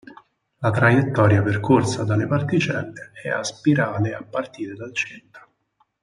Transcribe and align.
La 0.61 0.71
traiettoria 0.71 1.43
percorsa 1.43 2.03
dalle 2.03 2.25
particelle 2.25 3.11
è 3.21 3.29
a 3.29 3.43
spirale 3.43 4.15
a 4.15 4.23
partire 4.23 4.73
dal 4.73 4.95
centro. 4.95 5.47